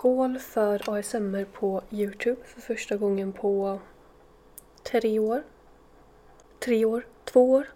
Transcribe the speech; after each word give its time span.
Skål 0.00 0.38
för 0.38 0.98
ASMR 0.98 1.44
på 1.44 1.82
Youtube 1.90 2.40
för 2.44 2.60
första 2.60 2.96
gången 2.96 3.32
på 3.32 3.80
tre 4.82 5.18
år. 5.18 5.42
Tre 6.58 6.84
år? 6.84 7.06
Två 7.24 7.50
år? 7.50 7.72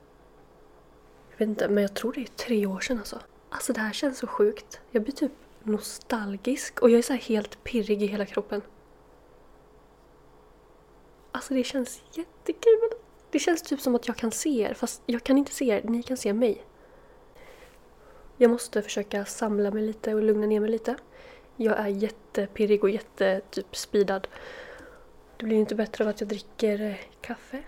Jag 1.30 1.38
vet 1.38 1.48
inte, 1.48 1.68
men 1.68 1.82
jag 1.82 1.94
tror 1.94 2.12
det 2.12 2.20
är 2.20 2.26
tre 2.26 2.66
år 2.66 2.80
sedan 2.80 2.98
alltså. 2.98 3.20
Alltså 3.50 3.72
det 3.72 3.80
här 3.80 3.92
känns 3.92 4.18
så 4.18 4.26
sjukt. 4.26 4.80
Jag 4.90 5.02
blir 5.02 5.12
typ 5.12 5.32
nostalgisk 5.62 6.82
och 6.82 6.90
jag 6.90 6.98
är 6.98 7.02
så 7.02 7.12
här 7.12 7.20
helt 7.20 7.64
pirrig 7.64 8.02
i 8.02 8.06
hela 8.06 8.26
kroppen. 8.26 8.62
Alltså 11.32 11.54
det 11.54 11.64
känns 11.64 12.02
jättekul. 12.12 12.90
Det 13.30 13.38
känns 13.38 13.62
typ 13.62 13.80
som 13.80 13.94
att 13.94 14.08
jag 14.08 14.16
kan 14.16 14.30
se 14.30 14.60
er, 14.60 14.74
fast 14.74 15.02
jag 15.06 15.24
kan 15.24 15.38
inte 15.38 15.52
se 15.52 15.68
er, 15.68 15.82
ni 15.84 16.02
kan 16.02 16.16
se 16.16 16.32
mig. 16.32 16.64
Jag 18.36 18.50
måste 18.50 18.82
försöka 18.82 19.24
samla 19.24 19.70
mig 19.70 19.82
lite 19.82 20.14
och 20.14 20.22
lugna 20.22 20.46
ner 20.46 20.60
mig 20.60 20.70
lite. 20.70 20.96
Jag 21.56 21.78
är 21.78 21.88
jättepirrig 21.88 22.84
och 22.84 22.90
jättetyp 22.90 23.76
speedad. 23.76 24.28
Det 25.36 25.44
blir 25.44 25.56
ju 25.56 25.60
inte 25.60 25.74
bättre 25.74 26.04
av 26.04 26.10
att 26.10 26.20
jag 26.20 26.28
dricker 26.28 26.80
eh, 26.80 26.96
kaffe. 27.20 27.62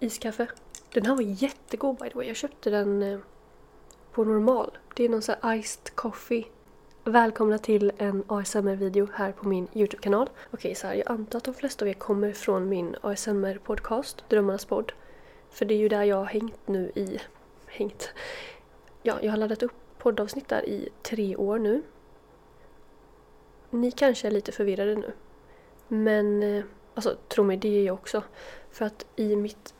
Iskaffe. 0.00 0.46
Den 0.92 1.06
här 1.06 1.14
var 1.14 1.22
jättegod 1.22 1.96
by 1.96 2.08
the 2.08 2.14
way. 2.14 2.26
Jag 2.26 2.36
köpte 2.36 2.70
den 2.70 3.02
eh, 3.02 3.18
på 4.12 4.24
normal. 4.24 4.78
Det 4.94 5.04
är 5.04 5.08
någon 5.08 5.22
sån 5.22 5.34
här 5.42 5.54
iced 5.54 5.94
coffee. 5.94 6.44
Välkomna 7.04 7.58
till 7.58 7.92
en 7.98 8.24
ASMR-video 8.26 9.08
här 9.14 9.32
på 9.32 9.48
min 9.48 9.68
Youtube-kanal. 9.74 10.30
Okej, 10.50 10.74
så 10.74 10.86
här, 10.86 10.94
jag 10.94 11.10
antar 11.10 11.38
att 11.38 11.44
de 11.44 11.54
flesta 11.54 11.84
av 11.84 11.88
er 11.88 11.94
kommer 11.94 12.32
från 12.32 12.68
min 12.68 12.96
ASMR-podcast, 13.02 14.14
Drömmarnas 14.28 14.64
podd. 14.64 14.92
För 15.50 15.64
det 15.64 15.74
är 15.74 15.78
ju 15.78 15.88
där 15.88 16.04
jag 16.04 16.16
har 16.16 16.24
hängt 16.24 16.68
nu 16.68 16.92
i... 16.94 17.20
Hängt? 17.66 18.12
Ja, 19.02 19.18
jag 19.22 19.30
har 19.30 19.36
laddat 19.36 19.62
upp 19.62 19.72
poddavsnitt 19.98 20.48
där 20.48 20.68
i 20.68 20.88
tre 21.02 21.36
år 21.36 21.58
nu. 21.58 21.82
Ni 23.70 23.90
kanske 23.90 24.26
är 24.26 24.30
lite 24.30 24.52
förvirrade 24.52 24.94
nu. 24.94 25.12
Men, 25.88 26.42
eh, 26.42 26.64
alltså 26.94 27.16
tro 27.28 27.44
mig, 27.44 27.56
det 27.56 27.78
är 27.78 27.84
jag 27.84 27.94
också. 27.94 28.22
För 28.70 28.84
att 28.84 29.06
i 29.16 29.36
mitt 29.36 29.74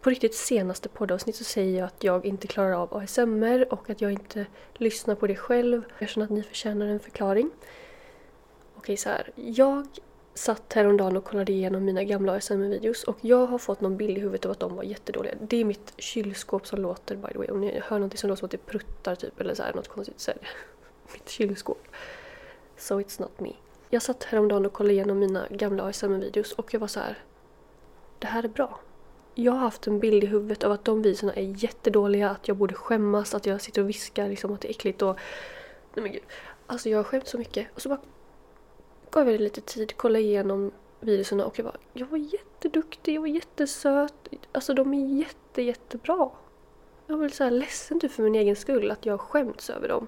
på 0.00 0.10
riktigt 0.10 0.34
senaste 0.34 0.88
poddavsnitt 0.88 1.36
så 1.36 1.44
säger 1.44 1.78
jag 1.78 1.86
att 1.86 2.04
jag 2.04 2.26
inte 2.26 2.46
klarar 2.46 2.72
av 2.72 2.96
ASMR 2.96 3.72
och 3.72 3.90
att 3.90 4.00
jag 4.00 4.12
inte 4.12 4.46
lyssnar 4.74 5.14
på 5.14 5.26
det 5.26 5.36
själv. 5.36 5.82
Jag 5.98 6.08
känner 6.08 6.24
att 6.24 6.30
ni 6.30 6.42
förtjänar 6.42 6.86
en 6.86 7.00
förklaring. 7.00 7.50
Okej, 8.76 8.96
så 8.96 9.08
här. 9.08 9.30
Jag 9.34 9.86
satt 10.34 10.72
häromdagen 10.72 11.16
och 11.16 11.24
kollade 11.24 11.52
igenom 11.52 11.84
mina 11.84 12.04
gamla 12.04 12.32
ASMR-videos 12.32 13.04
och 13.04 13.16
jag 13.20 13.46
har 13.46 13.58
fått 13.58 13.80
någon 13.80 13.96
bild 13.96 14.18
i 14.18 14.20
huvudet 14.20 14.44
av 14.44 14.52
att 14.52 14.60
de 14.60 14.76
var 14.76 14.82
jättedåliga. 14.82 15.34
Det 15.40 15.56
är 15.56 15.64
mitt 15.64 15.92
kylskåp 15.96 16.66
som 16.66 16.82
låter 16.82 17.16
by 17.16 17.28
the 17.32 17.38
way. 17.38 17.48
Om 17.48 17.60
ni 17.60 17.80
hör 17.84 17.98
något 17.98 18.18
som 18.18 18.28
låter 18.28 18.38
som 18.38 18.46
att 18.46 18.50
det 18.50 18.66
pruttar 18.66 19.14
typ 19.14 19.40
eller 19.40 19.54
så 19.54 19.62
här, 19.62 19.74
något 19.74 19.88
konstigt 19.88 20.20
så 20.20 20.30
är 20.30 20.34
det 20.34 20.46
mitt 21.12 21.28
kylskåp. 21.28 21.88
So 22.80 23.00
it's 23.00 23.20
not 23.20 23.40
me. 23.40 23.52
Jag 23.90 24.02
satt 24.02 24.24
häromdagen 24.24 24.66
och 24.66 24.72
kollade 24.72 24.94
igenom 24.94 25.18
mina 25.18 25.46
gamla 25.50 25.82
ASMR-videos 25.82 26.52
och 26.52 26.74
jag 26.74 26.80
var 26.80 26.86
så 26.86 27.00
här. 27.00 27.18
Det 28.18 28.26
här 28.26 28.42
är 28.42 28.48
bra. 28.48 28.80
Jag 29.34 29.52
har 29.52 29.58
haft 29.58 29.86
en 29.86 29.98
bild 29.98 30.24
i 30.24 30.26
huvudet 30.26 30.64
av 30.64 30.72
att 30.72 30.84
de 30.84 31.02
videorna 31.02 31.34
är 31.34 31.64
jättedåliga, 31.64 32.30
att 32.30 32.48
jag 32.48 32.56
borde 32.56 32.74
skämmas, 32.74 33.34
att 33.34 33.46
jag 33.46 33.60
sitter 33.60 33.82
och 33.82 33.88
viskar 33.88 34.28
liksom 34.28 34.54
att 34.54 34.60
det 34.60 34.68
är 34.68 34.70
äckligt 34.70 35.02
och... 35.02 35.18
Nej 35.94 36.02
men 36.02 36.12
gud. 36.12 36.22
Alltså 36.66 36.88
jag 36.88 36.98
har 36.98 37.04
skämt 37.04 37.28
så 37.28 37.38
mycket. 37.38 37.66
Och 37.74 37.82
så 37.82 37.88
bara 37.88 38.00
gav 39.10 39.26
jag 39.30 39.34
det 39.40 39.44
lite 39.44 39.60
tid, 39.60 39.96
kollade 39.96 40.24
igenom 40.24 40.72
videorna 41.00 41.44
och 41.44 41.58
jag 41.58 41.64
var, 41.64 41.76
jag 41.92 42.06
var 42.06 42.18
jätteduktig, 42.18 43.14
jag 43.14 43.20
var 43.20 43.28
jättesöt. 43.28 44.28
Alltså 44.52 44.74
de 44.74 44.94
är 44.94 45.18
jätte, 45.18 45.62
jättebra. 45.62 46.30
Jag 47.10 47.16
var 47.16 47.28
så 47.28 47.44
här 47.44 47.50
ledsen 47.50 48.00
typ 48.00 48.12
för 48.12 48.22
min 48.22 48.34
egen 48.34 48.56
skull 48.56 48.90
att 48.90 49.06
jag 49.06 49.12
har 49.12 49.18
skämts 49.18 49.70
över 49.70 49.88
dem. 49.88 50.06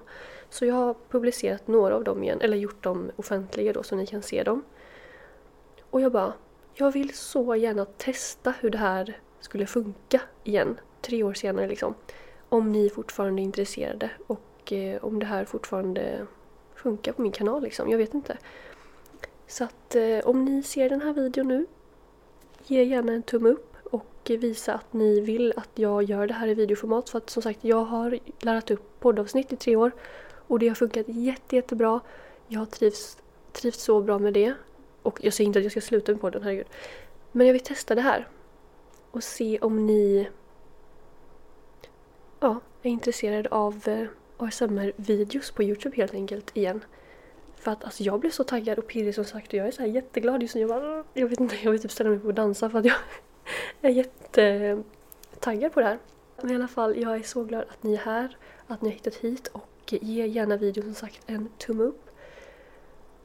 Så 0.49 0.65
jag 0.65 0.75
har 0.75 0.95
publicerat 1.09 1.67
några 1.67 1.95
av 1.95 2.03
dem 2.03 2.23
igen, 2.23 2.41
eller 2.41 2.57
gjort 2.57 2.83
dem 2.83 3.11
offentliga 3.15 3.73
då 3.73 3.83
så 3.83 3.95
ni 3.95 4.07
kan 4.07 4.21
se 4.21 4.43
dem. 4.43 4.63
Och 5.89 6.01
jag 6.01 6.11
bara, 6.11 6.33
jag 6.73 6.91
vill 6.91 7.13
så 7.13 7.55
gärna 7.55 7.85
testa 7.85 8.53
hur 8.59 8.69
det 8.69 8.77
här 8.77 9.19
skulle 9.39 9.65
funka 9.65 10.21
igen, 10.43 10.79
tre 11.01 11.23
år 11.23 11.33
senare 11.33 11.67
liksom. 11.67 11.95
Om 12.49 12.71
ni 12.71 12.89
fortfarande 12.89 13.41
är 13.41 13.43
intresserade 13.43 14.09
och 14.27 14.73
eh, 14.73 15.03
om 15.03 15.19
det 15.19 15.25
här 15.25 15.45
fortfarande 15.45 16.27
funkar 16.75 17.13
på 17.13 17.21
min 17.21 17.31
kanal 17.31 17.63
liksom, 17.63 17.89
jag 17.89 17.97
vet 17.97 18.13
inte. 18.13 18.37
Så 19.47 19.63
att 19.63 19.95
eh, 19.95 20.19
om 20.23 20.45
ni 20.45 20.63
ser 20.63 20.89
den 20.89 21.01
här 21.01 21.13
videon 21.13 21.47
nu, 21.47 21.65
ge 22.63 22.83
gärna 22.83 23.13
en 23.13 23.23
tumme 23.23 23.49
upp 23.49 23.72
och 24.29 24.43
visa 24.43 24.73
att 24.73 24.93
ni 24.93 25.21
vill 25.21 25.53
att 25.57 25.69
jag 25.75 26.03
gör 26.03 26.27
det 26.27 26.33
här 26.33 26.47
i 26.47 26.53
videoformat. 26.53 27.09
För 27.09 27.17
att 27.17 27.29
som 27.29 27.43
sagt, 27.43 27.59
jag 27.61 27.83
har 27.83 28.19
lärt 28.39 28.71
upp 28.71 28.99
poddavsnitt 28.99 29.53
i 29.53 29.55
tre 29.55 29.75
år 29.75 29.91
och 30.47 30.59
det 30.59 30.67
har 30.67 30.75
funkat 30.75 31.05
jätte, 31.07 31.55
jättebra. 31.55 31.99
Jag 32.47 32.59
har 32.59 32.65
trivts, 32.65 33.17
trivts 33.51 33.83
så 33.83 34.01
bra 34.01 34.19
med 34.19 34.33
det. 34.33 34.53
Och 35.01 35.19
jag 35.23 35.33
säger 35.33 35.47
inte 35.47 35.59
att 35.59 35.65
jag 35.65 35.71
ska 35.71 35.81
sluta 35.81 36.11
med 36.11 36.21
podden, 36.21 36.43
herregud. 36.43 36.67
Men 37.31 37.47
jag 37.47 37.53
vill 37.53 37.63
testa 37.63 37.95
det 37.95 38.01
här. 38.01 38.27
Och 39.11 39.23
se 39.23 39.59
om 39.59 39.85
ni 39.85 40.29
ja, 42.39 42.59
är 42.81 42.89
intresserade 42.89 43.49
av 43.49 43.87
eh, 43.87 44.07
ASMR-videos 44.37 45.51
på 45.51 45.63
Youtube 45.63 45.95
helt 45.95 46.13
enkelt 46.13 46.57
igen. 46.57 46.83
För 47.55 47.71
att 47.71 47.83
alltså, 47.83 48.03
jag 48.03 48.19
blev 48.19 48.31
så 48.31 48.43
taggad 48.43 48.79
och 48.79 48.87
pirrig 48.87 49.15
som 49.15 49.25
sagt 49.25 49.47
och 49.47 49.53
jag 49.53 49.67
är 49.67 49.71
så 49.71 49.81
här 49.81 49.89
jätteglad 49.89 50.41
just 50.41 50.55
nu. 50.55 50.61
Jag, 50.61 50.69
bara, 50.69 50.93
mm, 50.93 51.05
jag 51.13 51.27
vet 51.27 51.39
inte, 51.39 51.55
jag 51.63 51.71
vill 51.71 51.81
typ 51.81 51.91
ställa 51.91 52.09
mig 52.09 52.19
upp 52.19 52.25
och 52.25 52.33
dansa 52.33 52.69
för 52.69 52.79
att 52.79 52.85
jag 52.85 52.95
jag 53.81 53.91
är 53.91 53.95
jättetaggad 53.95 55.73
på 55.73 55.79
det 55.79 55.85
här. 55.85 55.99
Men 56.41 56.51
i 56.51 56.55
alla 56.55 56.67
fall, 56.67 57.01
jag 57.01 57.15
är 57.15 57.23
så 57.23 57.43
glad 57.43 57.61
att 57.61 57.83
ni 57.83 57.93
är 57.93 57.97
här, 57.97 58.37
att 58.67 58.81
ni 58.81 58.89
har 58.89 58.93
hittat 58.93 59.15
hit 59.15 59.47
och 59.47 59.93
ge 60.01 60.27
gärna 60.27 60.57
videon 60.57 60.83
som 60.83 60.95
sagt 60.95 61.21
en 61.25 61.49
tumme 61.57 61.83
upp. 61.83 62.09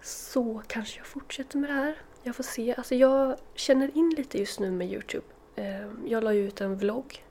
Så 0.03 0.63
kanske 0.67 0.99
jag 0.99 1.07
fortsätter 1.07 1.59
med 1.59 1.71
det 1.71 1.75
här. 1.75 1.97
Jag 2.23 2.37
får 2.37 2.45
se. 2.45 2.75
Alltså 2.75 2.95
jag 2.95 3.37
känner 3.55 3.97
in 3.97 4.15
lite 4.17 4.39
just 4.39 4.61
nu 4.61 4.71
med 4.71 4.93
Youtube. 4.93 5.27
Ehm, 5.57 6.05
jag 6.07 6.25
la 6.25 6.33
ju 6.33 6.47
ut 6.47 6.61
en 6.61 6.77
vlogg 6.77 7.25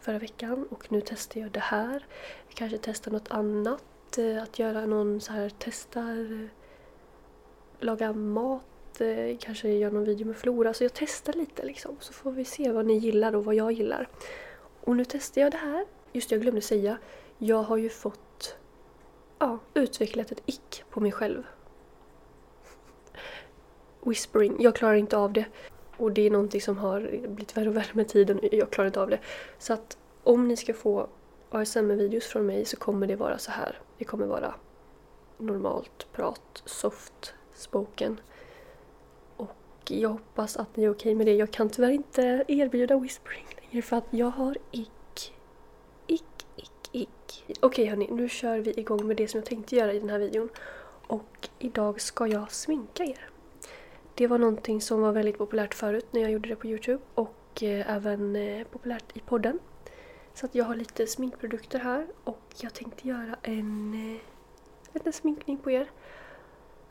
förra 0.00 0.18
veckan 0.18 0.66
och 0.70 0.92
nu 0.92 1.00
testar 1.06 1.40
jag 1.40 1.50
det 1.50 1.60
här. 1.60 2.06
Jag 2.48 2.56
kanske 2.56 2.78
testar 2.78 3.10
något 3.10 3.30
annat. 3.30 4.18
Eh, 4.18 4.42
att 4.42 4.58
göra 4.58 4.86
någon 4.86 5.20
så 5.20 5.32
här 5.32 5.52
testar 5.58 6.42
eh, 6.42 6.48
laga 7.80 8.12
mat, 8.12 8.66
eh, 9.00 9.36
kanske 9.40 9.68
göra 9.68 9.92
någon 9.92 10.04
video 10.04 10.26
med 10.26 10.36
Flora. 10.36 10.74
Så 10.74 10.84
jag 10.84 10.92
testar 10.94 11.32
lite 11.32 11.64
liksom. 11.64 11.96
Så 12.00 12.12
får 12.12 12.32
vi 12.32 12.44
se 12.44 12.72
vad 12.72 12.86
ni 12.86 12.94
gillar 12.98 13.36
och 13.36 13.44
vad 13.44 13.54
jag 13.54 13.72
gillar. 13.72 14.08
Och 14.80 14.96
nu 14.96 15.04
testar 15.04 15.40
jag 15.40 15.52
det 15.52 15.58
här. 15.58 15.86
Just 16.12 16.28
det, 16.28 16.34
jag 16.34 16.42
glömde 16.42 16.60
säga. 16.60 16.98
Jag 17.38 17.62
har 17.62 17.76
ju 17.76 17.88
fått 17.88 18.56
ja, 19.38 19.58
utvecklat 19.74 20.32
ett 20.32 20.42
ick 20.46 20.84
på 20.90 21.00
mig 21.00 21.12
själv. 21.12 21.42
Whispering, 24.00 24.56
jag 24.58 24.74
klarar 24.74 24.94
inte 24.94 25.16
av 25.16 25.32
det. 25.32 25.44
Och 25.96 26.12
det 26.12 26.26
är 26.26 26.30
någonting 26.30 26.60
som 26.60 26.78
har 26.78 27.00
blivit 27.00 27.56
värre 27.56 27.68
och 27.68 27.76
värre 27.76 27.92
med 27.92 28.08
tiden. 28.08 28.40
Jag 28.52 28.70
klarar 28.70 28.86
inte 28.86 29.00
av 29.00 29.10
det. 29.10 29.18
Så 29.58 29.72
att 29.72 29.98
om 30.22 30.48
ni 30.48 30.56
ska 30.56 30.74
få 30.74 31.08
ASMR-videos 31.50 32.24
från 32.24 32.46
mig 32.46 32.64
så 32.64 32.76
kommer 32.76 33.06
det 33.06 33.16
vara 33.16 33.38
så 33.38 33.50
här. 33.50 33.78
Det 33.98 34.04
kommer 34.04 34.26
vara 34.26 34.54
normalt 35.38 36.06
prat, 36.12 36.62
soft 36.64 37.34
spoken. 37.54 38.20
Och 39.86 39.92
jag 39.92 40.08
hoppas 40.08 40.56
att 40.56 40.76
ni 40.76 40.84
är 40.84 40.90
okej 40.90 41.00
okay 41.00 41.14
med 41.14 41.26
det. 41.26 41.34
Jag 41.34 41.50
kan 41.50 41.70
tyvärr 41.70 41.90
inte 41.90 42.44
erbjuda 42.48 42.98
whispering 42.98 43.46
längre 43.60 43.82
för 43.82 43.96
att 43.96 44.06
jag 44.10 44.30
har 44.30 44.56
ick 44.70 44.90
Ick, 46.06 46.46
ick, 46.56 46.88
ick. 46.92 47.44
Okej 47.48 47.56
okay, 47.62 47.86
hörni, 47.86 48.08
nu 48.10 48.28
kör 48.28 48.58
vi 48.58 48.80
igång 48.80 49.06
med 49.06 49.16
det 49.16 49.28
som 49.28 49.38
jag 49.38 49.46
tänkte 49.46 49.76
göra 49.76 49.92
i 49.92 49.98
den 49.98 50.10
här 50.10 50.18
videon. 50.18 50.48
Och 51.06 51.48
idag 51.58 52.00
ska 52.00 52.26
jag 52.26 52.52
sminka 52.52 53.04
er. 53.04 53.28
Det 54.14 54.26
var 54.26 54.38
någonting 54.38 54.80
som 54.80 55.00
var 55.00 55.12
väldigt 55.12 55.38
populärt 55.38 55.74
förut 55.74 56.06
när 56.10 56.20
jag 56.20 56.30
gjorde 56.30 56.48
det 56.48 56.56
på 56.56 56.66
Youtube 56.66 57.02
och 57.14 57.62
eh, 57.62 57.96
även 57.96 58.36
eh, 58.36 58.66
populärt 58.66 59.16
i 59.16 59.20
podden. 59.20 59.58
Så 60.34 60.46
att 60.46 60.54
jag 60.54 60.64
har 60.64 60.74
lite 60.74 61.06
sminkprodukter 61.06 61.78
här 61.78 62.06
och 62.24 62.42
jag 62.60 62.74
tänkte 62.74 63.08
göra 63.08 63.36
en 63.42 63.94
eh, 63.94 64.20
liten 64.94 65.12
sminkning 65.12 65.58
på 65.58 65.70
er. 65.70 65.90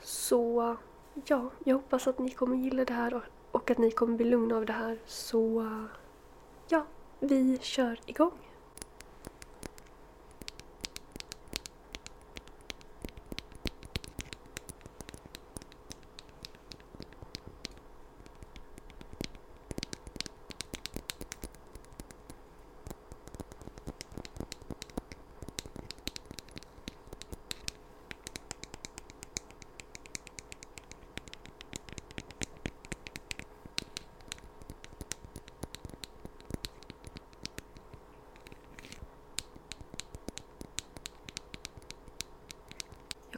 Så 0.02 0.78
ja, 1.26 1.50
jag 1.64 1.76
hoppas 1.76 2.08
att 2.08 2.20
ni 2.20 2.30
kommer 2.30 2.56
gilla 2.56 2.86
det 2.86 2.94
här 2.94 3.14
och, 3.14 3.22
och 3.52 3.72
att 3.72 3.78
ni 3.78 3.92
kommer 3.92 4.16
bli 4.18 4.26
lugna 4.26 4.56
av 4.56 4.66
det 4.66 4.74
här. 4.74 5.00
Så 5.06 5.70
ja, 6.68 6.86
vi 7.20 7.58
kör 7.62 8.00
igång. 8.06 8.55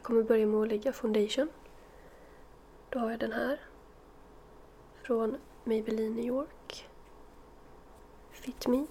Kommer 0.08 0.22
börja 0.22 0.46
med 0.46 0.62
att 0.62 0.68
lägga 0.68 0.92
foundation. 0.92 1.48
Då 2.90 2.98
har 2.98 3.10
jag 3.10 3.20
den 3.20 3.32
här. 3.32 3.60
Från 5.02 5.36
Maybelline 5.64 6.14
New 6.14 6.24
York. 6.24 6.88
Fit 8.30 8.66
Me. 8.66 8.86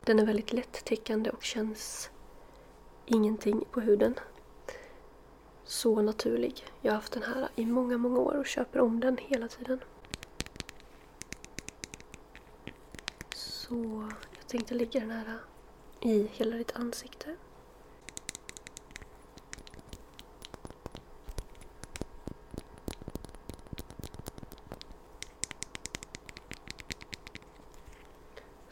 Den 0.00 0.18
är 0.18 0.26
väldigt 0.26 0.52
lättäckande 0.52 1.30
och 1.30 1.42
känns 1.42 2.10
ingenting 3.06 3.64
på 3.70 3.80
huden. 3.80 4.14
Så 5.64 6.02
naturlig. 6.02 6.66
Jag 6.80 6.92
har 6.92 6.96
haft 6.96 7.12
den 7.12 7.22
här 7.22 7.48
i 7.54 7.66
många, 7.66 7.98
många 7.98 8.18
år 8.18 8.34
och 8.34 8.46
köper 8.46 8.80
om 8.80 9.00
den 9.00 9.16
hela 9.16 9.48
tiden. 9.48 9.80
Så 13.34 14.08
jag 14.38 14.46
tänkte 14.46 14.74
lägga 14.74 15.00
den 15.00 15.10
här 15.10 15.38
i 16.00 16.28
hela 16.32 16.56
ditt 16.56 16.76
ansikte. 16.76 17.36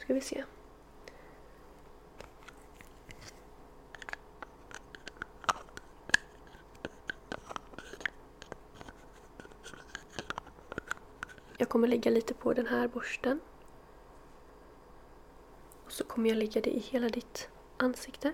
Ska 0.03 0.15
vi 0.15 0.21
se. 0.21 0.45
Jag 11.57 11.69
kommer 11.69 11.89
lägga 11.89 12.11
lite 12.11 12.35
på 12.35 12.53
den 12.53 12.67
här 12.67 12.89
borsten. 12.89 13.41
Och 15.85 15.93
så 15.93 16.05
kommer 16.05 16.29
jag 16.29 16.39
lägga 16.39 16.61
det 16.61 16.71
i 16.71 16.79
hela 16.79 17.09
ditt 17.09 17.49
ansikte. 17.77 18.33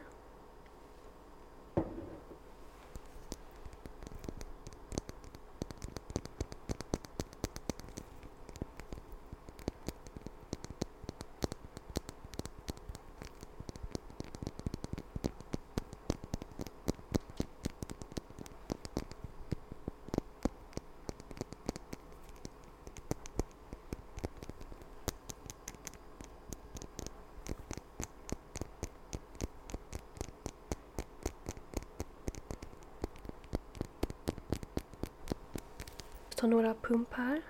Ta 36.49 36.51
några 36.51 36.75
pump 36.75 37.15
här. 37.15 37.43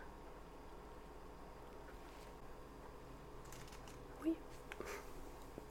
Oj. 4.22 4.34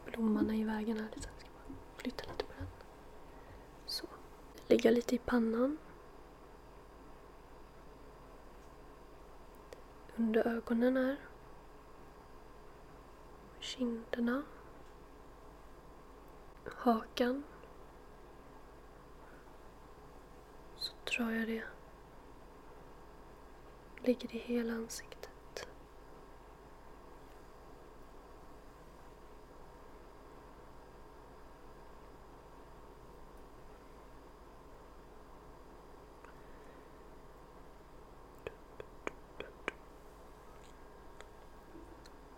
Blomman 0.05 0.49
är 0.49 0.53
i 0.53 0.63
vägen 0.63 0.97
här 0.97 1.09
lite. 1.15 1.29
Ska 1.37 1.49
bara 1.49 1.75
flytta 1.97 2.23
lite 2.31 2.45
på 2.45 2.53
den. 2.57 2.67
Så. 3.85 4.07
Lägga 4.67 4.91
lite 4.91 5.15
i 5.15 5.17
pannan. 5.17 5.77
Under 10.15 10.47
ögonen 10.47 10.97
här. 10.97 11.17
Kinderna. 13.59 14.43
Hakan. 16.65 17.43
Så 20.75 20.93
drar 21.05 21.31
jag 21.31 21.47
det 21.47 21.63
ligger 24.07 24.35
i 24.35 24.37
hela 24.37 24.73
ansiktet. 24.73 25.67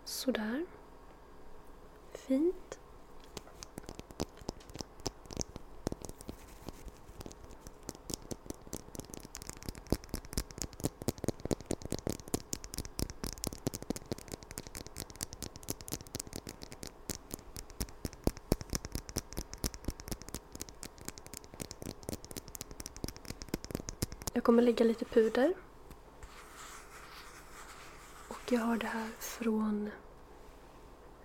Sådär. 0.04 0.66
Fint. 2.12 2.80
Jag 24.32 24.39
kommer 24.50 24.62
lägga 24.62 24.84
lite 24.84 25.04
puder. 25.04 25.54
Och 28.28 28.52
jag 28.52 28.60
har 28.60 28.76
det 28.76 28.86
här 28.86 29.08
från 29.18 29.90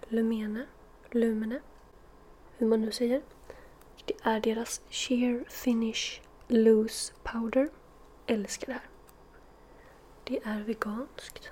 Lumene, 0.07 0.65
Lumene, 1.11 1.61
hur 2.57 2.67
man 2.67 2.81
nu 2.81 2.91
säger. 2.91 3.21
Det 4.05 4.13
är 4.21 4.39
deras 4.39 4.81
Sheer 4.89 5.45
Finish 5.49 6.21
Loose 6.47 7.13
Powder. 7.23 7.69
Älskar 8.27 8.67
det 8.67 8.73
här. 8.73 8.89
Det 10.23 10.39
är 10.43 10.63
veganskt. 10.63 11.51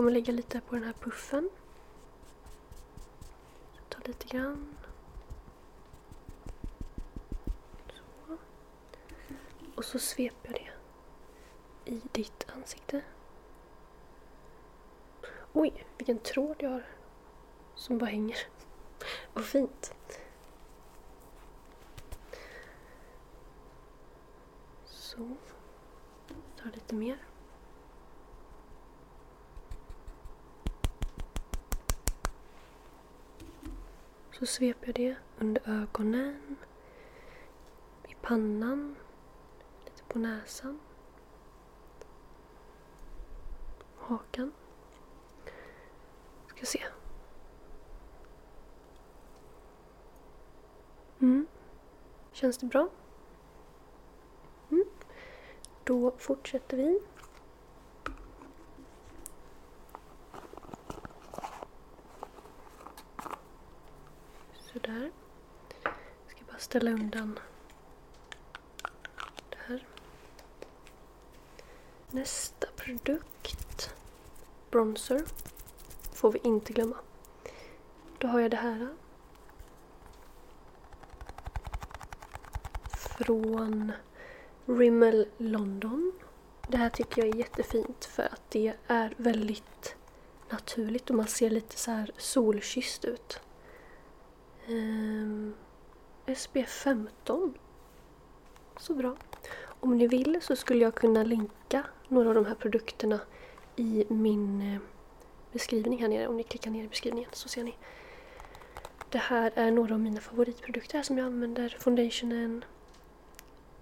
Kommer 0.00 0.12
lägga 0.12 0.32
lite 0.32 0.60
på 0.60 0.74
den 0.74 0.84
här 0.84 0.92
puffen. 0.92 1.50
Ta 3.88 3.98
lite 4.04 4.26
grann. 4.26 4.76
Så. 7.88 8.36
Och 9.74 9.84
så 9.84 9.98
sveper 9.98 10.52
jag 10.52 10.72
det 11.84 11.90
i 11.90 12.02
ditt 12.12 12.46
ansikte. 12.56 13.02
Oj, 15.52 15.86
vilken 15.98 16.18
tråd 16.18 16.56
jag 16.58 16.70
har 16.70 16.86
som 17.74 17.98
bara 17.98 18.10
hänger. 18.10 18.38
Vad 19.34 19.44
fint. 19.44 19.94
Så. 24.84 25.36
Ta 26.56 26.64
lite 26.64 26.94
mer. 26.94 27.29
Så 34.40 34.46
sveper 34.46 34.86
jag 34.86 34.94
det 34.94 35.16
under 35.38 35.82
ögonen, 35.82 36.56
i 38.08 38.14
pannan, 38.22 38.96
lite 39.84 40.02
på 40.02 40.18
näsan, 40.18 40.80
hakan. 43.96 44.52
Ska 46.46 46.66
se. 46.66 46.82
Mm. 51.20 51.46
Känns 52.32 52.58
det 52.58 52.66
bra? 52.66 52.88
Mm. 54.70 54.84
Då 55.84 56.10
fortsätter 56.18 56.76
vi. 56.76 57.00
Sådär. 64.72 65.10
Jag 65.82 65.92
ska 66.30 66.44
bara 66.46 66.58
ställa 66.70 66.90
undan 66.90 67.38
det 69.50 69.56
här. 69.66 69.86
Nästa 72.10 72.66
produkt. 72.76 73.94
Bronzer. 74.70 75.22
Får 76.12 76.32
vi 76.32 76.40
inte 76.42 76.72
glömma. 76.72 76.96
Då 78.18 78.28
har 78.28 78.40
jag 78.40 78.50
det 78.50 78.56
här. 78.56 78.88
Från 82.96 83.92
Rimmel 84.66 85.28
London. 85.36 86.12
Det 86.68 86.76
här 86.76 86.90
tycker 86.90 87.22
jag 87.22 87.34
är 87.34 87.38
jättefint 87.38 88.04
för 88.04 88.22
att 88.22 88.50
det 88.50 88.74
är 88.86 89.14
väldigt 89.16 89.96
naturligt 90.50 91.10
och 91.10 91.16
man 91.16 91.26
ser 91.26 91.50
lite 91.50 91.76
så 91.76 91.90
här 91.90 92.10
solkysst 92.16 93.04
ut. 93.04 93.40
Um, 94.68 95.54
SPF 96.34 96.70
15. 96.70 97.54
Så 98.76 98.94
bra. 98.94 99.16
Om 99.80 99.98
ni 99.98 100.06
vill 100.06 100.38
så 100.42 100.56
skulle 100.56 100.84
jag 100.84 100.94
kunna 100.94 101.22
länka 101.22 101.84
några 102.08 102.28
av 102.28 102.34
de 102.34 102.46
här 102.46 102.54
produkterna 102.54 103.20
i 103.76 104.04
min 104.08 104.74
eh, 104.74 104.80
beskrivning 105.52 106.00
här 106.00 106.08
nere. 106.08 106.28
Om 106.28 106.36
ni 106.36 106.42
klickar 106.42 106.70
ner 106.70 106.84
i 106.84 106.88
beskrivningen 106.88 107.30
så 107.32 107.48
ser 107.48 107.64
ni. 107.64 107.74
Det 109.08 109.18
här 109.18 109.52
är 109.54 109.70
några 109.70 109.94
av 109.94 110.00
mina 110.00 110.20
favoritprodukter 110.20 111.02
som 111.02 111.18
jag 111.18 111.26
använder. 111.26 111.76
Foundationen. 111.80 112.64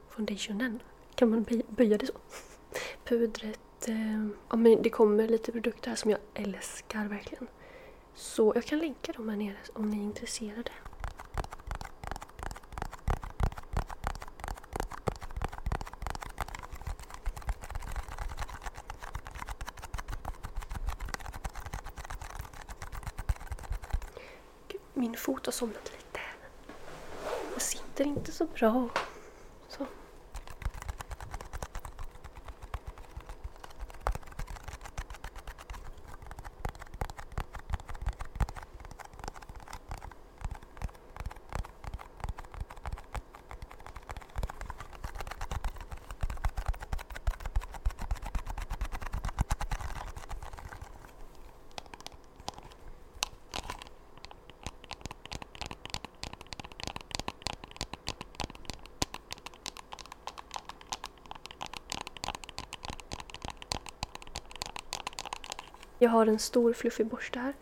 Foundationen? 0.08 0.82
Kan 1.14 1.30
man 1.30 1.46
böja 1.68 1.98
det 1.98 2.06
så? 2.06 2.12
Pudret. 3.04 3.88
Eh, 3.88 4.28
ja, 4.50 4.56
men 4.56 4.82
det 4.82 4.90
kommer 4.90 5.28
lite 5.28 5.52
produkter 5.52 5.88
här 5.88 5.96
som 5.96 6.10
jag 6.10 6.20
älskar 6.34 7.04
verkligen. 7.04 7.46
Så 8.14 8.52
jag 8.54 8.64
kan 8.64 8.78
länka 8.78 9.12
dem 9.12 9.28
här 9.28 9.36
nere 9.36 9.56
om 9.72 9.90
ni 9.90 9.98
är 9.98 10.02
intresserade. 10.02 10.70
min 24.98 25.07
fot 25.18 25.46
har 25.46 25.52
somnat 25.52 25.92
lite. 25.96 26.20
Jag 27.52 27.62
sitter 27.62 28.04
inte 28.04 28.32
så 28.32 28.44
bra. 28.44 28.88
Så. 29.68 29.86
Jag 66.00 66.10
har 66.10 66.26
en 66.26 66.38
stor 66.38 66.72
fluffig 66.72 67.06
borste 67.06 67.38
här 67.38 67.54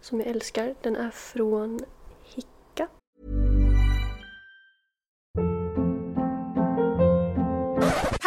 som 0.00 0.20
jag 0.20 0.28
älskar. 0.28 0.74
Den 0.82 0.96
är 0.96 1.10
från 1.10 1.80
Hicka. 2.24 2.88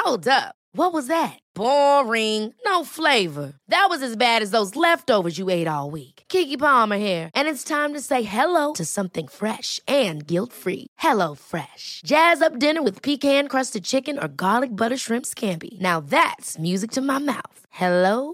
Hold 0.06 0.28
up. 0.28 0.56
What 0.76 0.92
was 0.94 1.08
that? 1.08 1.38
Boring. 1.56 2.54
No 2.66 2.84
flavor. 2.84 3.54
That 3.68 3.88
was 3.90 4.02
as 4.02 4.18
bad 4.18 4.42
as 4.42 4.50
those 4.50 4.76
leftovers 4.76 5.38
you 5.38 5.52
ate 5.52 5.68
all 5.68 5.92
week. 5.92 6.24
Kiki 6.28 6.58
Palmer 6.58 6.98
here, 6.98 7.30
and 7.36 7.48
it's 7.48 7.64
time 7.64 7.94
to 7.94 8.02
say 8.02 8.24
hello 8.24 8.74
to 8.74 8.86
something 8.86 9.28
fresh 9.28 9.80
and 9.88 10.26
guilt-free. 10.26 10.88
Hello 10.98 11.36
Fresh. 11.36 12.02
Jazz 12.06 12.42
up 12.42 12.60
dinner 12.60 12.82
with 12.82 13.04
pecan-crusted 13.04 13.84
chicken 13.84 14.18
or 14.18 14.28
garlic 14.28 14.76
butter 14.76 14.98
shrimp 14.98 15.26
scampi. 15.26 15.80
Now 15.80 16.00
that's 16.00 16.58
music 16.72 16.92
to 16.92 17.02
my 17.02 17.20
mouth. 17.20 17.60
Hello 17.70 18.34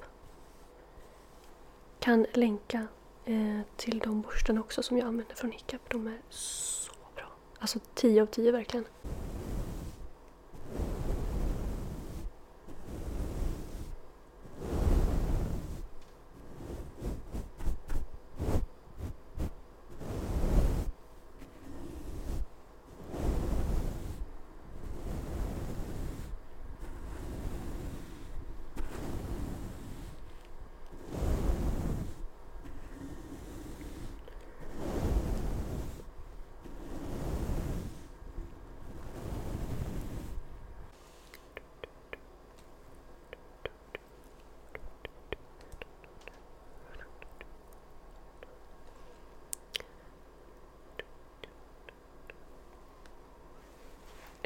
Kan 2.01 2.25
länka 2.33 2.87
eh, 3.25 3.59
till 3.75 3.99
de 3.99 4.21
borstarna 4.21 4.59
också 4.59 4.83
som 4.83 4.97
jag 4.97 5.07
använder 5.07 5.35
från 5.35 5.51
Hiccup. 5.51 5.81
De 5.89 6.07
är 6.07 6.19
så 6.29 6.91
bra. 7.15 7.25
Alltså 7.59 7.79
10 7.93 8.21
av 8.21 8.25
10 8.25 8.51
verkligen. 8.51 8.85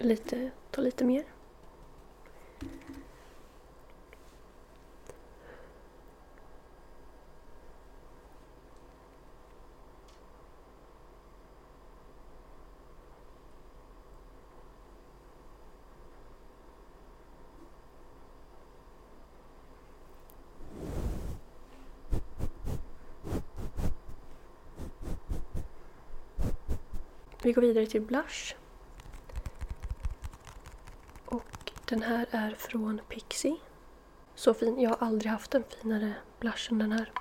Lite, 0.05 0.51
ta 0.71 0.81
lite 0.81 1.05
mer. 1.05 1.23
Vi 27.45 27.51
går 27.51 27.61
vidare 27.61 27.85
till 27.85 28.01
blush. 28.01 28.55
Den 31.89 32.01
här 32.01 32.25
är 32.31 32.51
från 32.51 33.01
Pixie. 33.09 33.57
Så 34.35 34.53
fin. 34.53 34.81
Jag 34.81 34.89
har 34.89 35.07
aldrig 35.07 35.31
haft 35.31 35.55
en 35.55 35.63
finare 35.63 36.13
blush 36.39 36.71
än 36.71 36.79
den 36.79 36.91
här. 36.91 37.11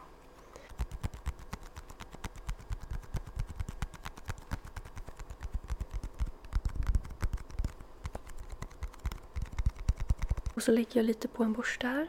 Och 10.54 10.62
så 10.62 10.72
lägger 10.72 10.96
jag 10.96 11.04
lite 11.04 11.28
på 11.28 11.42
en 11.42 11.52
borste 11.52 11.86
här. 11.86 12.08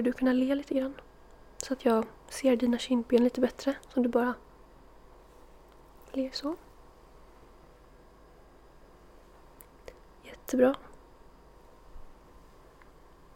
Skulle 0.00 0.10
du 0.10 0.18
kunna 0.18 0.32
le 0.32 0.54
lite 0.54 0.74
grann? 0.74 0.94
Så 1.58 1.72
att 1.72 1.84
jag 1.84 2.06
ser 2.28 2.56
dina 2.56 2.78
kindben 2.78 3.24
lite 3.24 3.40
bättre. 3.40 3.76
Så 3.88 4.00
du 4.00 4.08
bara 4.08 4.34
ler 6.12 6.30
så. 6.32 6.56
Jättebra. 10.22 10.74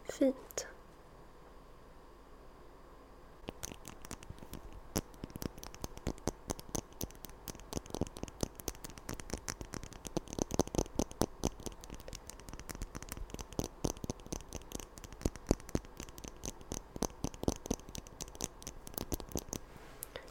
Fint. 0.03 0.67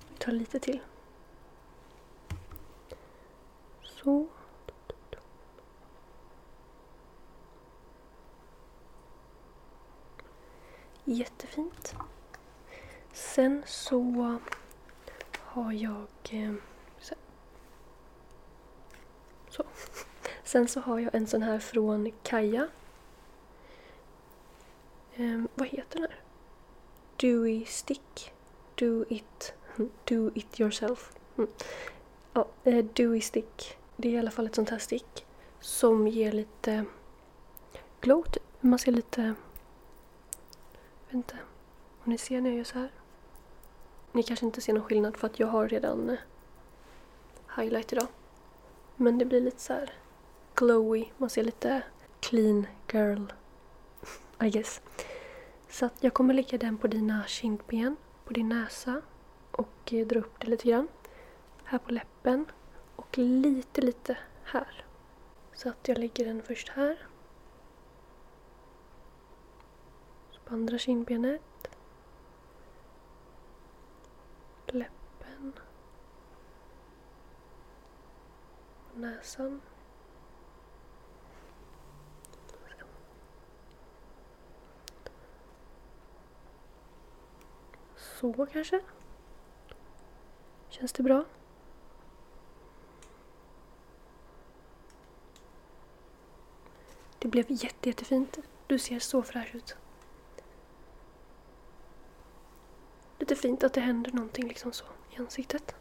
Vi 0.08 0.26
tar 0.30 0.32
lite 0.32 0.58
till. 0.58 0.80
Så. 3.82 4.26
Jättefint. 11.04 11.94
Sen 13.12 13.62
så 14.14 14.38
har 15.38 15.72
jag... 15.72 16.06
Eh, 16.30 16.54
så. 17.00 17.14
så. 19.50 19.64
Sen 20.44 20.68
så 20.68 20.80
har 20.80 20.98
jag 20.98 21.14
en 21.14 21.26
sån 21.26 21.42
här 21.42 21.58
från 21.58 22.12
Kaja. 22.22 22.68
Ehm, 25.16 25.48
vad 25.54 25.68
heter 25.68 26.00
den 26.00 26.10
här? 26.10 26.20
Dewy 27.16 27.64
Stick. 27.64 28.32
Do 28.74 29.04
it, 29.08 29.54
do 30.04 30.30
it 30.34 30.60
yourself. 30.60 31.12
Mm. 31.36 31.50
Ja, 32.32 32.48
eh, 32.64 32.84
Dewy 32.84 33.20
Stick. 33.20 33.76
Det 33.96 34.08
är 34.08 34.12
i 34.12 34.18
alla 34.18 34.30
fall 34.30 34.46
ett 34.46 34.54
sånt 34.54 34.70
här 34.70 34.78
stick 34.78 35.26
som 35.60 36.08
ger 36.08 36.32
lite 36.32 36.84
glow. 38.00 38.22
typ. 38.22 38.42
Man 38.60 38.78
ser 38.78 38.92
lite... 38.92 39.22
Jag 39.22 41.06
vet 41.06 41.14
inte 41.14 41.38
om 42.04 42.10
ni 42.10 42.18
ser 42.18 42.40
när 42.40 42.50
jag 42.50 42.56
gör 42.56 42.64
så 42.64 42.78
här. 42.78 42.90
Ni 44.14 44.22
kanske 44.22 44.46
inte 44.46 44.60
ser 44.60 44.72
någon 44.72 44.82
skillnad 44.82 45.16
för 45.16 45.26
att 45.26 45.38
jag 45.38 45.46
har 45.46 45.68
redan 45.68 46.10
eh, 46.10 46.18
highlight 47.56 47.92
idag. 47.92 48.08
Men 48.96 49.18
det 49.18 49.24
blir 49.24 49.40
lite 49.40 49.60
så 49.60 49.72
här 49.72 49.92
glowy. 50.54 51.04
Man 51.16 51.30
ser 51.30 51.44
lite 51.44 51.82
clean 52.20 52.66
girl. 52.92 53.24
I 54.40 54.50
guess. 54.50 54.80
Så 55.68 55.86
att 55.86 55.94
jag 56.00 56.14
kommer 56.14 56.34
lägga 56.34 56.58
den 56.58 56.78
på 56.78 56.86
dina 56.86 57.24
kindben, 57.26 57.96
på 58.24 58.32
din 58.32 58.48
näsa 58.48 59.02
och 59.50 59.92
eh, 59.92 60.06
dra 60.06 60.20
upp 60.20 60.40
det 60.40 60.46
lite 60.46 60.68
grann. 60.68 60.88
Här 61.64 61.78
på 61.78 61.92
läppen 61.92 62.46
och 62.96 63.18
lite, 63.18 63.80
lite 63.80 64.18
här. 64.44 64.84
Så 65.54 65.68
att 65.68 65.88
jag 65.88 65.98
lägger 65.98 66.24
den 66.24 66.42
först 66.42 66.68
här. 66.68 67.06
Så 70.30 70.40
på 70.40 70.54
andra 70.54 70.78
kindbenet. 70.78 71.53
Läppen. 74.74 75.52
Näsan. 78.94 79.60
Så 87.96 88.46
kanske. 88.52 88.80
Känns 90.68 90.92
det 90.92 91.02
bra? 91.02 91.24
Det 97.18 97.28
blev 97.28 97.44
jätte, 97.48 97.88
jättefint. 97.88 98.38
Du 98.66 98.78
ser 98.78 98.98
så 98.98 99.22
fräsch 99.22 99.54
ut. 99.54 99.76
Lite 103.18 103.36
fint 103.36 103.64
att 103.64 103.72
det 103.72 103.80
händer 103.80 104.12
någonting 104.12 104.48
liksom 104.48 104.72
så 104.72 104.84
i 105.10 105.18
ansiktet. 105.18 105.74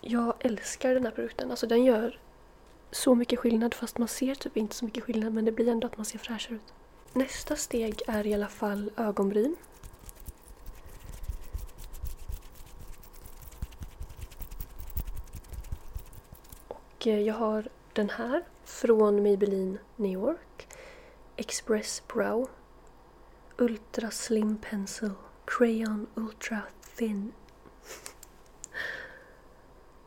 Jag 0.00 0.34
älskar 0.40 0.94
den 0.94 1.04
här 1.04 1.12
produkten. 1.12 1.50
Alltså 1.50 1.66
den 1.66 1.84
gör 1.84 2.20
så 2.90 3.14
mycket 3.14 3.38
skillnad 3.38 3.74
fast 3.74 3.98
man 3.98 4.08
ser 4.08 4.34
typ 4.34 4.56
inte 4.56 4.74
så 4.74 4.84
mycket 4.84 5.04
skillnad 5.04 5.32
men 5.32 5.44
det 5.44 5.52
blir 5.52 5.68
ändå 5.68 5.86
att 5.86 5.96
man 5.96 6.06
ser 6.06 6.18
fräschare 6.18 6.54
ut. 6.54 6.72
Nästa 7.12 7.56
steg 7.56 8.02
är 8.06 8.26
i 8.26 8.34
alla 8.34 8.48
fall 8.48 8.90
ögonbryn. 8.96 9.56
Och 16.68 17.06
eh, 17.06 17.20
jag 17.20 17.34
har 17.34 17.68
den 17.92 18.10
här 18.10 18.44
från 18.64 19.22
Maybelline 19.22 19.78
New 19.96 20.12
York. 20.12 20.68
Express 21.36 22.02
Brow. 22.08 22.48
Ultra 23.56 24.10
Slim 24.10 24.58
Pencil. 24.58 25.10
Crayon 25.44 26.06
Ultra 26.14 26.62
Thin. 26.96 27.32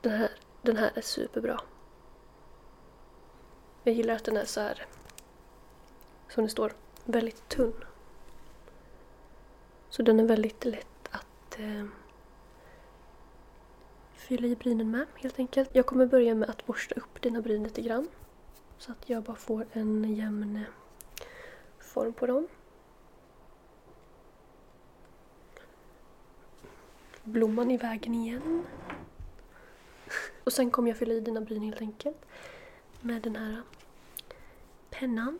Den 0.02 0.12
här, 0.12 0.32
den 0.62 0.78
här 0.78 0.92
är 0.96 1.02
superbra. 1.02 1.62
Jag 3.84 3.96
gillar 3.96 4.16
att 4.16 4.24
den 4.24 4.38
är 4.38 4.46
så 4.46 4.62
här, 4.62 4.86
som 6.30 6.44
det 6.44 6.50
står, 6.50 6.74
väldigt 7.06 7.50
tunn. 7.50 7.84
Så 9.90 10.02
den 10.02 10.20
är 10.20 10.24
väldigt 10.24 10.66
lätt 10.66 11.10
att 11.12 11.60
eh, 11.60 11.86
fylla 14.14 14.48
i 14.48 14.56
brynen 14.56 14.92
med 14.92 15.06
helt 15.16 15.40
enkelt. 15.40 15.70
Jag 15.74 15.86
kommer 15.86 16.06
börja 16.06 16.36
med 16.36 16.50
att 16.50 16.66
borsta 16.66 16.96
upp 16.96 17.22
dina 17.22 17.42
bryn 17.42 17.64
lite 17.64 17.82
grann. 17.82 18.08
Så 18.78 18.92
att 18.92 19.10
jag 19.10 19.24
bara 19.24 19.36
får 19.36 19.66
en 19.72 20.16
jämn 20.16 20.56
eh, 20.56 21.24
form 21.80 22.14
på 22.14 22.26
dem. 22.26 22.48
Blomman 27.26 27.72
i 27.72 27.78
vägen 27.78 28.16
igen. 28.16 28.66
Och 30.44 30.54
sen 30.54 30.72
kommer 30.72 30.90
jag 30.90 30.98
fylla 30.98 31.14
i 31.14 31.20
dina 31.20 31.42
bryn 31.42 31.64
helt 31.64 31.82
enkelt. 31.82 32.26
Med 33.02 33.22
den 33.22 33.36
här 33.36 33.62
pennan. 34.90 35.40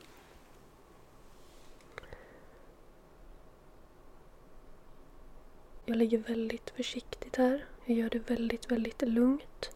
Jag 5.86 5.98
lägger 5.98 6.18
väldigt 6.18 6.70
försiktigt 6.70 7.36
här. 7.36 7.66
Jag 7.86 7.98
gör 7.98 8.10
det 8.10 8.30
väldigt, 8.30 8.72
väldigt 8.72 9.02
lugnt. 9.02 9.72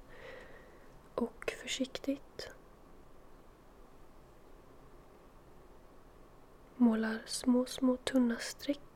Och 1.15 1.53
försiktigt. 1.61 2.49
Målar 6.75 7.19
små, 7.25 7.65
små 7.65 7.97
tunna 7.97 8.37
streck. 8.37 8.88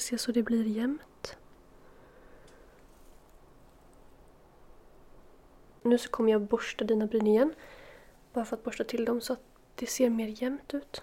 se 0.00 0.18
så 0.18 0.32
det 0.32 0.42
blir 0.42 0.64
jämnt. 0.64 1.36
Nu 5.82 5.98
så 5.98 6.10
kommer 6.10 6.32
jag 6.32 6.42
borsta 6.42 6.84
dina 6.84 7.06
bryn 7.06 7.26
igen. 7.26 7.54
Bara 8.32 8.44
för 8.44 8.56
att 8.56 8.64
borsta 8.64 8.84
till 8.84 9.04
dem 9.04 9.20
så 9.20 9.32
att 9.32 9.42
det 9.74 9.86
ser 9.86 10.10
mer 10.10 10.42
jämnt 10.42 10.74
ut. 10.74 11.02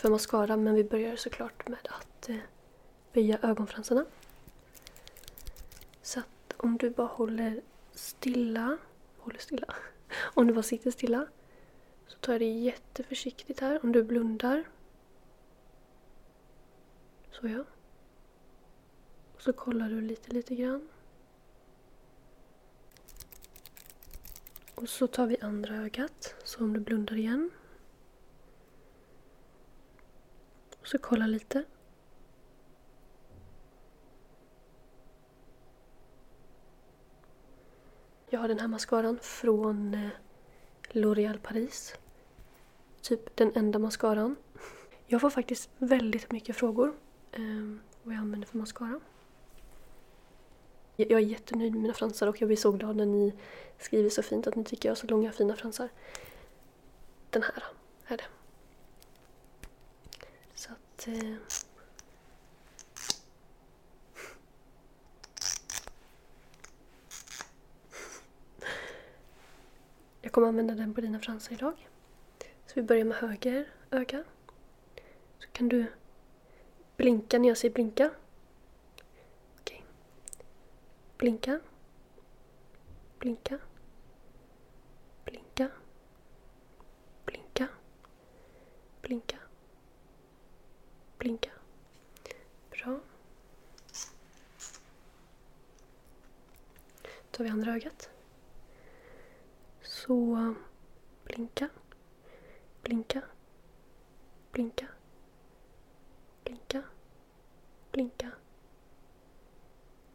För 0.00 0.10
mascara 0.10 0.56
men 0.56 0.74
vi 0.74 0.84
börjar 0.84 1.16
såklart 1.16 1.68
med 1.68 1.88
att 1.90 2.28
eh, 2.28 2.36
böja 3.12 3.38
ögonfransarna. 3.42 4.04
Så 6.02 6.20
att 6.20 6.54
om 6.56 6.76
du 6.76 6.90
bara 6.90 7.06
håller 7.06 7.62
stilla, 7.92 8.78
håller 9.18 9.38
stilla, 9.38 9.74
om 10.34 10.46
du 10.46 10.52
bara 10.52 10.62
sitter 10.62 10.90
stilla 10.90 11.26
så 12.06 12.18
tar 12.18 12.32
jag 12.32 12.40
det 12.40 12.44
jätteförsiktigt 12.46 13.60
här. 13.60 13.80
Om 13.84 13.92
du 13.92 14.02
blundar. 14.02 14.64
Så 17.30 17.48
ja. 17.48 17.64
Och 19.34 19.42
så 19.42 19.52
kollar 19.52 19.88
du 19.88 20.00
lite, 20.00 20.30
lite 20.30 20.54
grann. 20.54 20.88
Och 24.74 24.88
så 24.88 25.06
tar 25.06 25.26
vi 25.26 25.36
andra 25.40 25.76
ögat. 25.76 26.34
Så 26.44 26.64
om 26.64 26.72
du 26.72 26.80
blundar 26.80 27.16
igen. 27.16 27.50
Och 30.79 30.79
så 30.90 30.98
kolla 30.98 31.26
lite. 31.26 31.64
Jag 38.30 38.40
har 38.40 38.48
den 38.48 38.60
här 38.60 38.68
mascaran 38.68 39.18
från 39.22 40.10
L'Oreal 40.92 41.14
L'Oréal 41.14 41.38
Paris. 41.38 41.94
Typ 43.00 43.36
den 43.36 43.52
enda 43.54 43.78
mascaran. 43.78 44.36
Jag 45.06 45.20
får 45.20 45.30
faktiskt 45.30 45.70
väldigt 45.78 46.32
mycket 46.32 46.56
frågor 46.56 46.94
eh, 47.32 47.42
vad 48.02 48.14
jag 48.14 48.20
använder 48.20 48.48
för 48.48 48.58
mascara. 48.58 49.00
Jag 50.96 51.10
är 51.10 51.18
jättenöjd 51.18 51.72
med 51.72 51.82
mina 51.82 51.94
fransar 51.94 52.26
och 52.26 52.40
jag 52.40 52.48
blir 52.48 52.56
så 52.56 52.72
glad 52.72 52.96
när 52.96 53.06
ni 53.06 53.34
skriver 53.78 54.10
så 54.10 54.22
fint 54.22 54.46
att 54.46 54.56
ni 54.56 54.64
tycker 54.64 54.88
jag 54.88 54.90
har 54.90 54.96
så 54.96 55.06
långa 55.06 55.32
fina 55.32 55.56
fransar. 55.56 55.88
Den 57.30 57.42
här 57.42 57.64
är 58.06 58.16
det. 58.16 58.39
Att... 61.00 61.08
Eh, 61.08 61.34
Jag 70.22 70.32
kommer 70.32 70.48
använda 70.48 70.74
den 70.74 70.94
på 70.94 71.00
dina 71.00 71.20
fransar 71.20 71.52
idag. 71.52 71.88
Så 72.66 72.72
vi 72.74 72.82
börjar 72.82 73.04
med 73.04 73.16
höger 73.16 73.68
öga. 73.90 74.24
Så 75.38 75.48
kan 75.52 75.68
du 75.68 75.86
blinka 76.96 77.38
när 77.38 77.48
jag 77.48 77.56
säger 77.56 77.74
blinka. 77.74 78.10
Okej. 79.60 79.84
Blinka. 81.16 81.60
Blinka. 83.18 83.58
Blinka. 85.24 85.70
Blinka. 87.24 87.68
Blinka. 89.02 89.39
Blinka. 91.20 91.50
Bra. 92.70 93.00
Då 97.02 97.08
tar 97.30 97.44
vi 97.44 97.50
andra 97.50 97.74
ögat. 97.74 98.10
Så 99.82 100.54
blinka, 101.24 101.68
blinka, 102.82 103.22
blinka, 104.52 104.86
blinka, 106.44 106.82
blinka, 107.90 108.30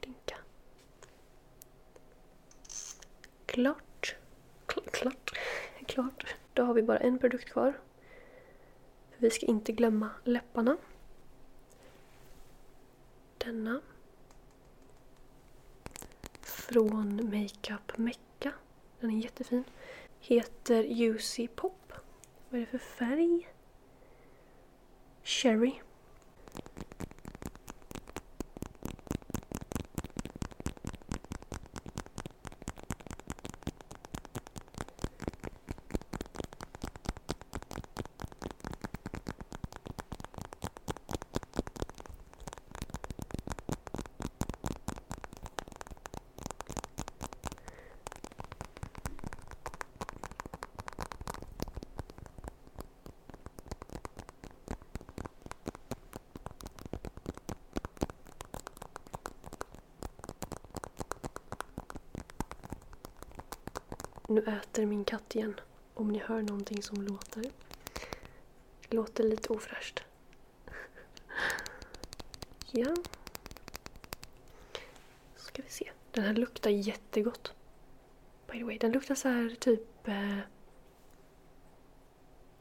blinka. 0.01 0.37
Klart. 3.45 4.15
klart. 4.65 5.31
Klart. 5.85 6.35
Då 6.53 6.63
har 6.63 6.73
vi 6.73 6.83
bara 6.83 6.99
en 6.99 7.19
produkt 7.19 7.45
kvar. 7.45 7.79
För 9.11 9.21
vi 9.21 9.29
ska 9.29 9.45
inte 9.45 9.71
glömma 9.71 10.09
läpparna. 10.23 10.77
Denna. 13.45 13.81
Från 16.41 17.15
Makeup 17.15 17.97
Mecca. 17.97 18.51
Den 18.99 19.11
är 19.11 19.23
jättefin. 19.23 19.63
Heter 20.19 20.83
Juicy 20.83 21.47
Pop. 21.47 21.93
Vad 22.49 22.61
är 22.61 22.65
det 22.65 22.71
för 22.71 22.77
färg? 22.77 23.49
Cherry. 25.23 25.81
Nu 64.27 64.41
äter 64.41 64.85
min 64.85 65.05
katt 65.05 65.35
igen. 65.35 65.59
Om 65.93 66.09
ni 66.09 66.19
hör 66.19 66.41
någonting 66.41 66.83
som 66.83 67.01
låter. 67.01 67.43
Det 68.89 68.95
låter 68.95 69.23
lite 69.23 69.53
ofräscht. 69.53 70.03
ja. 72.71 72.95
Ska 75.35 75.61
vi 75.61 75.69
se. 75.69 75.91
Den 76.11 76.23
här 76.23 76.33
luktar 76.33 76.69
jättegott. 76.69 77.53
By 78.47 78.57
the 78.57 78.63
way, 78.63 78.77
den 78.77 78.91
luktar 78.91 79.15
så 79.15 79.27
här 79.27 79.55
typ... 79.59 80.07
Eh, 80.07 80.37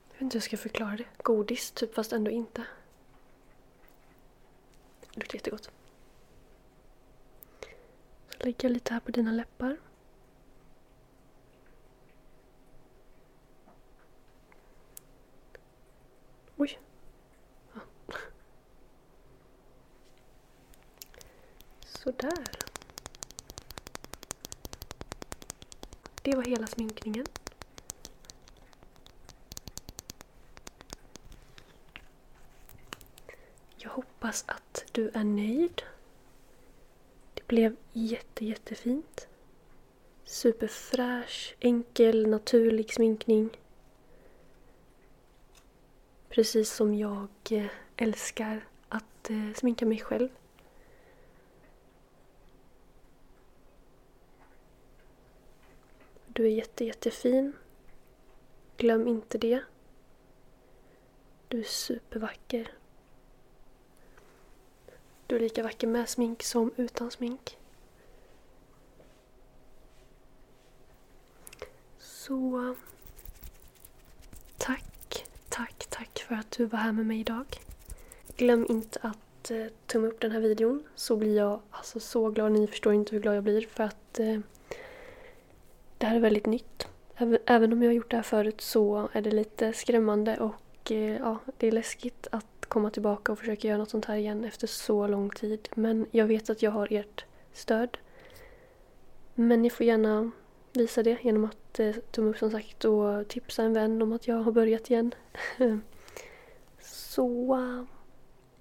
jag 0.09 0.13
vet 0.13 0.21
inte 0.21 0.35
hur 0.35 0.41
jag 0.41 0.43
ska 0.43 0.57
förklara 0.57 0.97
det. 0.97 1.07
Godis, 1.23 1.71
typ 1.71 1.95
fast 1.95 2.13
ändå 2.13 2.31
inte. 2.31 2.65
Det 5.01 5.21
luktar 5.21 5.37
jättegott. 5.37 5.71
Så 8.29 8.45
lägger 8.45 8.69
jag 8.69 8.73
lite 8.73 8.93
här 8.93 9.01
på 9.01 9.11
dina 9.11 9.33
läppar. 9.33 9.77
Oj. 16.57 16.79
Ja. 17.75 17.81
Sådär. 22.05 22.45
Det 26.23 26.37
var 26.37 26.45
hela 26.45 26.67
sminkningen. 26.67 27.27
Jag 33.77 33.91
hoppas 33.91 34.45
att 34.47 34.85
du 34.93 35.11
är 35.15 35.25
nöjd. 35.25 35.83
Det 37.35 37.47
blev 37.47 37.77
jätte, 37.93 38.45
jättefint. 38.45 39.29
Superfräsch, 40.25 41.57
enkel, 41.61 42.27
naturlig 42.27 42.95
sminkning. 42.95 43.51
Precis 46.29 46.73
som 46.73 46.95
jag 46.95 47.29
eh, 47.51 47.67
älskar 47.97 48.65
att 48.89 49.31
eh, 49.31 49.53
sminka 49.55 49.87
mig 49.87 49.99
själv. 49.99 50.29
Du 56.35 56.45
är 56.45 56.49
jätte, 56.49 56.85
jättefin. 56.85 57.53
Glöm 58.77 59.09
inte 59.09 59.39
det. 59.39 59.63
Du 61.49 61.61
är 61.61 61.65
supervacker. 61.65 62.73
Du 65.27 65.37
är 65.37 65.41
lika 65.41 65.63
vacker 65.63 65.87
med 65.87 66.09
smink 66.09 66.43
som 66.43 66.71
utan 66.77 67.11
smink. 67.11 67.59
Så... 71.99 72.75
Tack, 74.57 75.27
tack, 75.49 75.87
tack 75.89 76.19
för 76.19 76.35
att 76.35 76.51
du 76.51 76.65
var 76.65 76.79
här 76.79 76.93
med 76.93 77.07
mig 77.07 77.21
idag. 77.21 77.47
Glöm 78.37 78.67
inte 78.69 78.99
att 79.03 79.51
eh, 79.51 79.67
tumma 79.87 80.07
upp 80.07 80.21
den 80.21 80.31
här 80.31 80.41
videon 80.41 80.85
så 80.95 81.17
blir 81.17 81.37
jag 81.37 81.61
alltså 81.71 82.01
så 82.01 82.31
glad. 82.31 82.53
Ni 82.53 82.67
förstår 82.67 82.95
inte 82.95 83.15
hur 83.15 83.23
glad 83.23 83.37
jag 83.37 83.45
blir 83.45 83.67
för 83.67 83.85
att 83.85 84.21
eh, 84.21 84.41
det 85.99 86.07
här 86.07 86.17
är 86.17 86.21
väldigt 86.21 86.47
nytt. 86.47 86.89
Även, 87.47 87.73
om 87.73 87.83
jag 87.83 87.89
har 87.89 87.95
gjort 87.95 88.11
det 88.11 88.17
här 88.17 88.23
förut 88.23 88.61
så 88.61 89.09
är 89.13 89.23
det 89.23 89.31
lite 89.31 89.73
skrämmande 89.73 90.37
och 90.37 90.93
eh, 90.93 91.17
ja, 91.17 91.39
det 91.59 91.67
är 91.67 91.73
läskigt 91.73 92.27
att 92.31 92.67
komma 92.69 92.91
tillbaka 92.91 93.33
och 93.33 93.39
försöka 93.39 93.69
göra 93.69 93.79
något 93.79 93.91
sånt 93.91 94.05
här 94.05 94.17
igen 94.17 94.45
efter 94.45 94.67
så 94.67 95.07
lång 95.07 95.31
tid. 95.31 95.69
Men 95.75 96.07
jag 96.11 96.27
vet 96.27 96.51
att 96.51 96.63
jag 96.63 96.71
har 96.71 96.93
ert 96.93 97.25
stöd. 97.53 97.99
Men 99.35 99.63
ni 99.63 99.71
får 99.71 99.87
gärna 99.87 100.31
visa 100.73 101.03
det 101.03 101.19
genom 101.23 101.45
att 101.45 101.81
eh, 101.81 101.93
tumma 101.93 102.31
upp 102.31 102.39
som 102.39 102.51
sagt 102.51 102.85
och 102.85 103.29
tipsa 103.29 103.63
en 103.63 103.73
vän 103.73 104.03
om 104.03 104.13
att 104.13 104.29
jag 104.29 104.37
har 104.37 104.53
börjat 104.53 104.91
igen. 104.91 105.15
så 106.81 107.59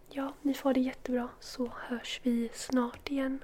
ja, 0.09 0.33
ni 0.41 0.53
får 0.53 0.69
ha 0.69 0.73
det 0.73 0.79
jättebra 0.79 1.29
så 1.39 1.71
hörs 1.75 2.19
vi 2.23 2.49
snart 2.53 3.11
igen. 3.11 3.43